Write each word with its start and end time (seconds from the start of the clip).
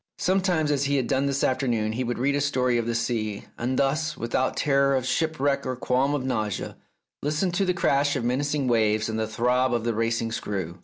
Sometimes, 0.17 0.71
as 0.71 0.85
he 0.85 0.95
had 0.95 1.05
done 1.05 1.27
this 1.27 1.43
afternoon, 1.43 1.91
he 1.91 2.03
would 2.03 2.17
read 2.17 2.33
a 2.35 2.41
story 2.41 2.79
of 2.79 2.87
the 2.87 2.95
sea, 2.95 3.45
and 3.55 3.77
thus, 3.77 4.17
without 4.17 4.57
terror 4.57 4.95
of 4.95 5.05
shipwreck 5.05 5.63
or 5.63 5.75
qualms 5.75 6.15
of 6.15 6.25
nausea, 6.25 6.75
listen 7.21 7.51
to 7.51 7.65
the 7.65 7.73
crash 7.75 8.15
of 8.15 8.23
menacing 8.23 8.67
waves 8.67 9.09
and 9.09 9.19
the 9.19 9.27
throb 9.27 9.75
of 9.75 9.83
the 9.83 9.93
racing 9.93 10.31
screw. 10.31 10.79